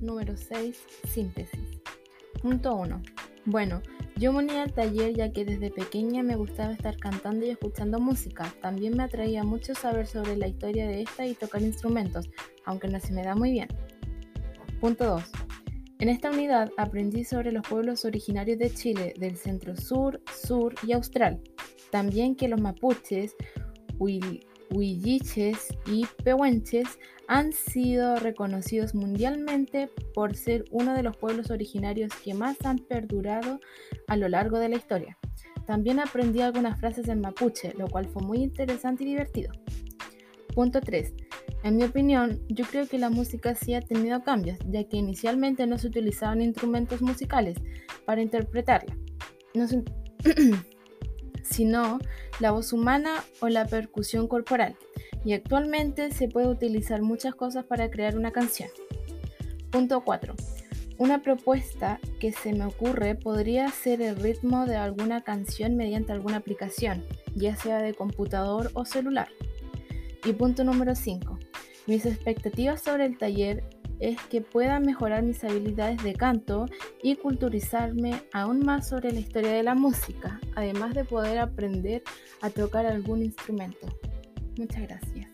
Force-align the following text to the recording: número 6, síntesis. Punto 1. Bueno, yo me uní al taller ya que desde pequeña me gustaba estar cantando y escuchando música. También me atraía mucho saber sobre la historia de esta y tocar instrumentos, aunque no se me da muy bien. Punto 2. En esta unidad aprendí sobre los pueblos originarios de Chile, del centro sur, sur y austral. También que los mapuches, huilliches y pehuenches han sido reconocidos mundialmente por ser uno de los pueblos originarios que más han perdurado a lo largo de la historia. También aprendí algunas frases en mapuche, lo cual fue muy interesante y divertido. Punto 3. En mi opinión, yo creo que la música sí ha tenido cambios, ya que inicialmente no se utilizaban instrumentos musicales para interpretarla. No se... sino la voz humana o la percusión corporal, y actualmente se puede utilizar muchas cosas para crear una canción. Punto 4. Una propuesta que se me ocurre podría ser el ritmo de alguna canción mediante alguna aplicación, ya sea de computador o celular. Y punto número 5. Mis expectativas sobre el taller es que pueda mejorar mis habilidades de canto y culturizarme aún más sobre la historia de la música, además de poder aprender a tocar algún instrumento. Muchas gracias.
número 0.00 0.36
6, 0.36 0.76
síntesis. 1.08 1.80
Punto 2.40 2.74
1. 2.76 3.02
Bueno, 3.44 3.82
yo 4.16 4.32
me 4.32 4.38
uní 4.38 4.56
al 4.56 4.72
taller 4.72 5.14
ya 5.14 5.32
que 5.32 5.44
desde 5.44 5.70
pequeña 5.70 6.22
me 6.22 6.36
gustaba 6.36 6.72
estar 6.72 6.96
cantando 6.96 7.44
y 7.44 7.50
escuchando 7.50 7.98
música. 7.98 8.52
También 8.60 8.96
me 8.96 9.02
atraía 9.02 9.42
mucho 9.42 9.74
saber 9.74 10.06
sobre 10.06 10.36
la 10.36 10.48
historia 10.48 10.86
de 10.86 11.02
esta 11.02 11.26
y 11.26 11.34
tocar 11.34 11.62
instrumentos, 11.62 12.30
aunque 12.64 12.88
no 12.88 13.00
se 13.00 13.12
me 13.12 13.22
da 13.22 13.34
muy 13.34 13.50
bien. 13.52 13.68
Punto 14.80 15.04
2. 15.06 15.22
En 15.98 16.08
esta 16.08 16.30
unidad 16.30 16.70
aprendí 16.76 17.24
sobre 17.24 17.52
los 17.52 17.66
pueblos 17.66 18.04
originarios 18.04 18.58
de 18.58 18.74
Chile, 18.74 19.14
del 19.18 19.36
centro 19.36 19.76
sur, 19.76 20.20
sur 20.32 20.74
y 20.86 20.92
austral. 20.92 21.40
También 21.90 22.34
que 22.34 22.48
los 22.48 22.60
mapuches, 22.60 23.36
huilliches 24.74 25.68
y 25.86 26.06
pehuenches 26.24 26.98
han 27.28 27.52
sido 27.52 28.16
reconocidos 28.16 28.94
mundialmente 28.94 29.88
por 30.14 30.34
ser 30.34 30.64
uno 30.70 30.94
de 30.94 31.02
los 31.02 31.16
pueblos 31.16 31.50
originarios 31.50 32.12
que 32.24 32.34
más 32.34 32.56
han 32.64 32.78
perdurado 32.78 33.60
a 34.08 34.16
lo 34.16 34.28
largo 34.28 34.58
de 34.58 34.68
la 34.68 34.76
historia. 34.76 35.18
También 35.66 36.00
aprendí 36.00 36.40
algunas 36.40 36.78
frases 36.78 37.08
en 37.08 37.20
mapuche, 37.20 37.72
lo 37.78 37.88
cual 37.88 38.06
fue 38.06 38.22
muy 38.22 38.38
interesante 38.38 39.04
y 39.04 39.06
divertido. 39.06 39.52
Punto 40.54 40.80
3. 40.80 41.14
En 41.64 41.76
mi 41.76 41.84
opinión, 41.84 42.40
yo 42.48 42.64
creo 42.64 42.86
que 42.86 42.98
la 42.98 43.08
música 43.08 43.54
sí 43.54 43.74
ha 43.74 43.80
tenido 43.80 44.22
cambios, 44.22 44.58
ya 44.68 44.84
que 44.84 44.96
inicialmente 44.96 45.66
no 45.66 45.78
se 45.78 45.86
utilizaban 45.86 46.42
instrumentos 46.42 47.00
musicales 47.00 47.56
para 48.04 48.20
interpretarla. 48.20 48.96
No 49.54 49.66
se... 49.68 49.82
sino 51.42 51.98
la 52.40 52.50
voz 52.50 52.72
humana 52.72 53.24
o 53.40 53.48
la 53.48 53.66
percusión 53.66 54.28
corporal, 54.28 54.76
y 55.24 55.32
actualmente 55.34 56.10
se 56.12 56.28
puede 56.28 56.48
utilizar 56.48 57.02
muchas 57.02 57.34
cosas 57.34 57.64
para 57.64 57.90
crear 57.90 58.16
una 58.16 58.32
canción. 58.32 58.68
Punto 59.70 60.02
4. 60.02 60.34
Una 60.98 61.22
propuesta 61.22 61.98
que 62.20 62.32
se 62.32 62.52
me 62.52 62.64
ocurre 62.64 63.14
podría 63.14 63.68
ser 63.70 64.02
el 64.02 64.16
ritmo 64.16 64.66
de 64.66 64.76
alguna 64.76 65.22
canción 65.22 65.76
mediante 65.76 66.12
alguna 66.12 66.36
aplicación, 66.36 67.04
ya 67.34 67.56
sea 67.56 67.78
de 67.78 67.94
computador 67.94 68.70
o 68.74 68.84
celular. 68.84 69.28
Y 70.24 70.32
punto 70.34 70.62
número 70.62 70.94
5. 70.94 71.38
Mis 71.86 72.06
expectativas 72.06 72.82
sobre 72.82 73.06
el 73.06 73.18
taller 73.18 73.64
es 74.02 74.20
que 74.22 74.40
pueda 74.40 74.80
mejorar 74.80 75.22
mis 75.22 75.42
habilidades 75.44 76.02
de 76.02 76.12
canto 76.14 76.66
y 77.02 77.14
culturizarme 77.14 78.20
aún 78.32 78.58
más 78.66 78.88
sobre 78.88 79.12
la 79.12 79.20
historia 79.20 79.52
de 79.52 79.62
la 79.62 79.76
música, 79.76 80.40
además 80.56 80.94
de 80.94 81.04
poder 81.04 81.38
aprender 81.38 82.02
a 82.40 82.50
tocar 82.50 82.84
algún 82.84 83.22
instrumento. 83.22 83.86
Muchas 84.58 84.82
gracias. 84.82 85.31